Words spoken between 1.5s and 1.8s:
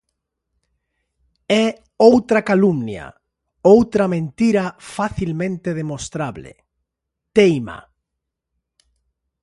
"É